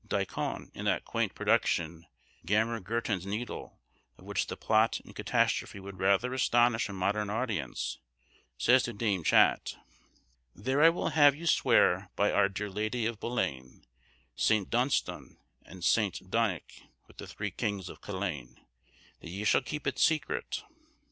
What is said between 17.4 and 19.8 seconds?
Kings of Kullain, That ye shall